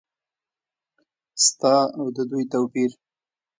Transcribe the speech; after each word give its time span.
ستا 1.45 1.75
او 1.97 2.05
د 2.15 2.17
دوی 2.29 2.43
توپیر؟ 2.51 2.91